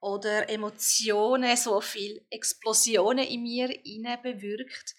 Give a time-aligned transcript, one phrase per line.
[0.00, 3.68] oder Emotionen, so viel Explosionen in mir
[4.22, 4.94] bewirkt.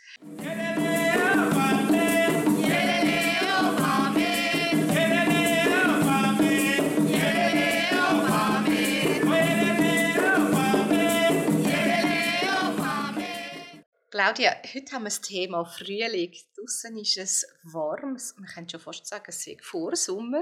[14.12, 16.34] Claudia, heute haben wir das Thema Frühling.
[16.58, 20.42] Draußen ist es warm, man könnte schon fast sagen, es ist Vorsommer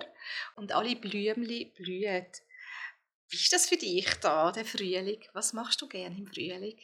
[0.55, 2.25] und alle Blümchen blühen.
[3.29, 5.21] Wie ist das für dich da, der Frühling?
[5.33, 6.79] Was machst du gerne im Frühling?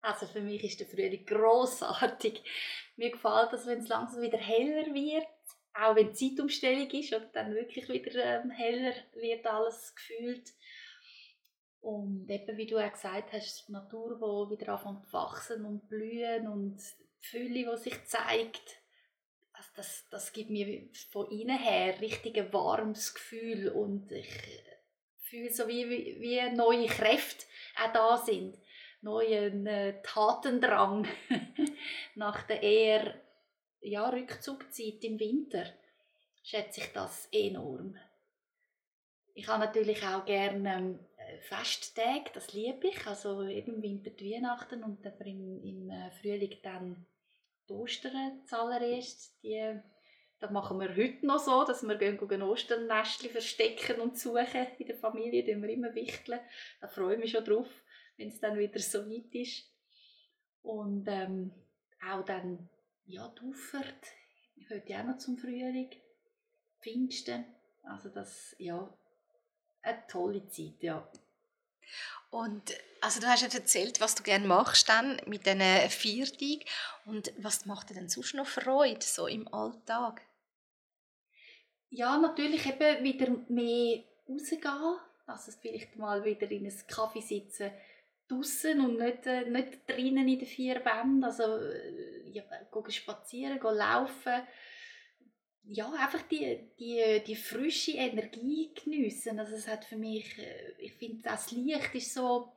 [0.00, 2.42] Also für mich ist der Frühling großartig.
[2.96, 5.26] Mir gefällt es, wenn es langsam wieder heller wird,
[5.74, 10.52] auch wenn die Zeitumstellung ist und dann wirklich wieder ähm, heller wird alles gefühlt.
[11.80, 15.88] Und eben, wie du auch gesagt hast, die Natur, die wieder anfängt zu wachsen und
[15.88, 18.82] blühen und die Fülle, die sich zeigt,
[19.52, 24.28] also das, das gibt mir von innen her richtig ein warmes Gefühl und ich
[25.28, 27.46] fühle so wie, wie, wie neue Kräfte
[27.82, 28.58] auch da sind.
[29.00, 31.06] Neuen äh, Tatendrang
[32.14, 33.14] nach der eher
[33.80, 35.64] ja, Rückzugzeit im Winter
[36.42, 37.96] schätze ich das enorm.
[39.34, 40.98] Ich habe natürlich auch gerne ähm,
[41.42, 43.06] Festtage, das liebe ich.
[43.06, 47.06] Also im Winter die Weihnachten und dann im, im äh, Frühling dann
[47.68, 49.40] die Ostern zuallererst.
[49.44, 49.80] Die
[50.40, 54.86] das machen wir heute noch so, dass wir gehen, gehen Osternestchen verstecken und suchen in
[54.86, 55.42] der Familie.
[55.42, 56.40] Da wir immer wichteln.
[56.80, 57.68] Da freue ich mich schon drauf,
[58.16, 59.64] wenn es dann wieder so weit ist.
[60.62, 61.52] Und ähm,
[62.08, 62.68] auch dann,
[63.06, 64.06] ja, die Auffahrt,
[64.70, 65.90] heute auch noch zum Frühling,
[66.80, 67.44] Pfingsten.
[67.82, 68.92] Also das, ja,
[69.82, 71.10] eine tolle Zeit, ja.
[72.30, 76.60] Und also du hast ja erzählt, was du gerne machst dann mit diesen Viertagen.
[77.06, 80.27] Und was macht dir denn sonst noch Freude so im Alltag?
[81.90, 84.96] Ja, natürlich eben wieder mehr rausgehen.
[85.26, 87.70] Also vielleicht mal wieder in einem Kaffee sitzen
[88.28, 91.24] draußen und nicht, äh, nicht drinnen in den vier Wänden.
[91.24, 92.42] Also äh, ja,
[92.72, 94.42] gehen spazieren, gehen laufen.
[95.64, 99.38] Ja, einfach die, die, die frische Energie geniessen.
[99.38, 102.52] Also es hat für mich, äh, ich finde das Licht ist so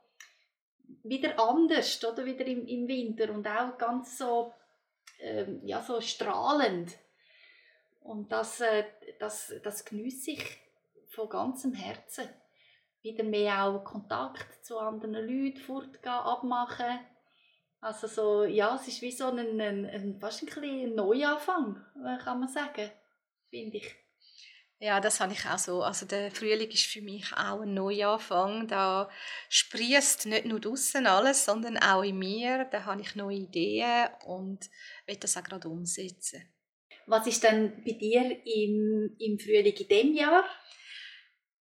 [1.04, 2.24] wieder anders, oder?
[2.24, 4.52] Wieder im, im Winter und auch ganz so,
[5.20, 6.92] ähm, ja, so strahlend.
[8.00, 8.84] Und das, äh,
[9.22, 10.44] das, das geniesse ich
[11.14, 12.28] von ganzem Herzen.
[13.02, 17.00] Wieder mehr auch Kontakt zu anderen Leuten fortgehen, abmachen.
[17.80, 21.84] Also so, ja, es ist wie so ein, ein, ein fast ein, ein Neuanfang,
[22.22, 22.90] kann man sagen,
[23.48, 23.96] finde ich.
[24.78, 25.82] Ja, das habe ich auch so.
[25.82, 28.66] Also der Frühling ist für mich auch ein Neuanfang.
[28.66, 29.08] Da
[29.48, 32.64] sprießt nicht nur draußen alles, sondern auch in mir.
[32.64, 34.68] Da habe ich neue Ideen und
[35.06, 36.51] will das auch gerade umsetzen.
[37.06, 40.44] Was ist denn bei dir im, im Frühling in diesem Jahr?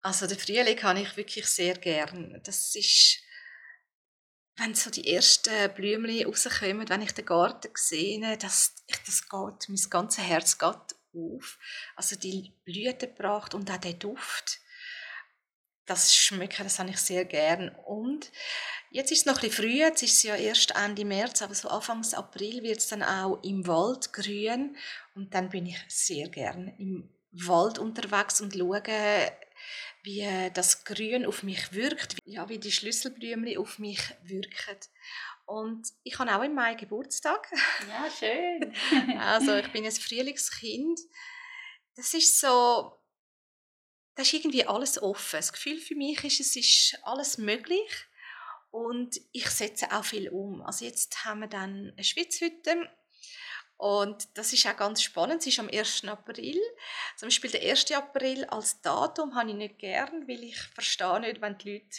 [0.02, 2.40] Also den Frühling habe ich wirklich sehr gern.
[2.44, 3.22] Das ist,
[4.56, 8.74] wenn so die ersten Blümchen rauskommen, wenn ich den Garten sehe, das,
[9.06, 11.58] das geht, mein ganzes Herz geht auf.
[11.94, 14.60] Also die Blütenpracht und auch der Duft
[15.86, 17.70] das Schmücken, das habe ich sehr gern.
[17.86, 18.30] Und
[18.90, 21.54] jetzt ist es noch ein bisschen früh, jetzt ist es ja erst Ende März, aber
[21.54, 24.76] so Anfang April wird es dann auch im Wald grün
[25.14, 28.82] und dann bin ich sehr gern im Wald unterwegs und schaue,
[30.02, 34.76] wie das Grün auf mich wirkt, ja, wie die Schlüsselblümchen auf mich wirken.
[35.46, 37.48] Und ich habe auch im Mai Geburtstag.
[37.88, 38.74] Ja, schön.
[39.18, 40.98] also ich bin ein Frühlingskind.
[41.94, 42.92] Das ist so
[44.14, 45.36] da ist irgendwie alles offen.
[45.36, 48.06] Das Gefühl für mich ist, es ist alles möglich
[48.70, 50.62] und ich setze auch viel um.
[50.62, 52.88] Also jetzt haben wir dann eine Schwitzhütte
[53.76, 55.40] und das ist auch ganz spannend.
[55.40, 56.04] Es ist am 1.
[56.04, 56.60] April.
[57.16, 57.90] Zum Beispiel der 1.
[57.92, 61.98] April als Datum habe ich nicht gern, weil ich verstehe nicht, wenn die Leute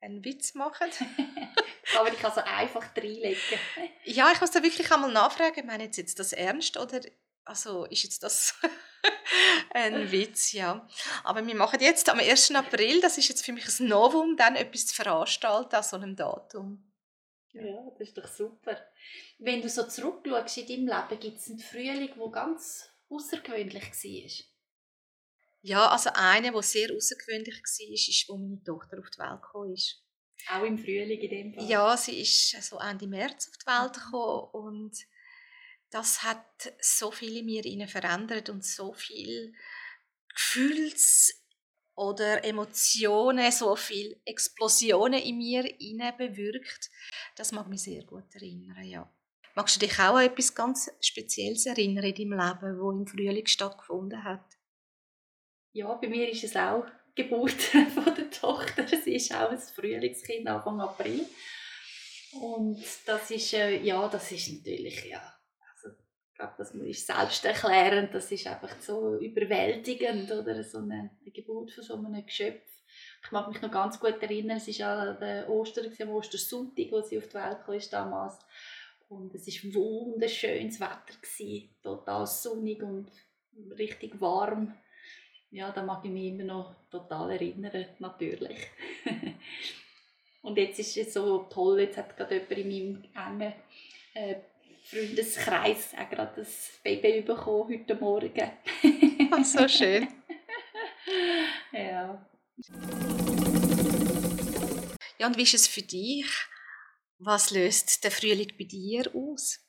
[0.00, 0.90] einen Witz machen.
[1.98, 3.58] Aber ich kann so einfach reinlegen.
[4.04, 7.00] ja, ich muss da wirklich einmal nachfragen, meine jetzt das ernst oder
[7.50, 8.54] also ist jetzt das
[9.70, 10.88] ein Witz, ja.
[11.24, 12.52] Aber wir machen jetzt am 1.
[12.54, 16.14] April, das ist jetzt für mich ein Novum, dann etwas zu veranstalten an so einem
[16.14, 16.92] Datum.
[17.52, 18.80] Ja, das ist doch super.
[19.40, 24.46] Wenn du so zurückschaust in deinem Leben, gibt es einen Frühling, der ganz außergewöhnlich war?
[25.62, 29.74] Ja, also einer, der sehr außergewöhnlich war, ist, als meine Tochter auf die Welt gekommen
[29.74, 30.04] ist.
[30.48, 31.68] Auch im Frühling in dem Fall?
[31.68, 34.04] Ja, sie ist so Ende März auf die Welt mhm.
[34.04, 34.96] gekommen und
[35.90, 39.52] das hat so viel in mir verändert und so viel
[40.34, 41.44] Gefühls-
[41.94, 45.64] oder Emotionen, so viel Explosionen in mir
[46.16, 46.90] bewirkt.
[47.36, 49.12] Das mag mich sehr gut erinnern, ja.
[49.54, 53.46] Magst du dich auch an etwas ganz Spezielles erinnern in deinem Leben, wo im Frühling
[53.46, 54.44] stattgefunden hat?
[55.72, 57.60] Ja, bei mir ist es auch Geburt
[57.94, 58.86] von der Tochter.
[58.86, 61.26] Sie ist auch ein Frühlingskind, Anfang April.
[62.32, 65.39] Und das ist, äh, ja, das ist natürlich, ja,
[66.40, 71.84] glaube, das ist selbsterklärend, das ist einfach so überwältigend, oder, so eine, eine Geburt von
[71.84, 72.62] so einem Geschöpf.
[73.22, 77.18] Ich mag mich noch ganz gut erinnern, es war der Ostern, am Ostersonntag, als sie
[77.18, 78.38] auf die Welt kam damals.
[79.08, 83.10] Und es war wunderschönes Wetter, gewesen, total sonnig und
[83.76, 84.74] richtig warm.
[85.50, 88.58] Ja, da mag ich mich immer noch total erinnern, natürlich.
[90.42, 93.52] und jetzt ist es so toll, jetzt hat gerade jemand in meinem engen
[94.14, 94.36] äh,
[94.84, 98.50] Freundeskreis auch gerade das Baby bekommen heute Morgen.
[99.32, 100.08] Ach, so schön.
[101.72, 102.26] ja.
[105.18, 106.26] Ja, und wie ist es für dich?
[107.18, 109.60] Was löst der Frühling bei dir aus?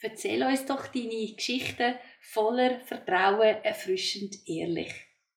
[0.00, 4.92] Erzähl uns doch deine Geschichten voller Vertrauen, erfrischend ehrlich.